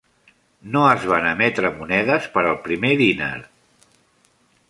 No 0.75 0.79
es 0.93 1.03
van 1.11 1.27
emetre 1.31 1.71
monedes 1.75 2.25
per 2.37 2.43
al 2.45 2.57
primer 2.65 2.93
dinar. 3.05 3.31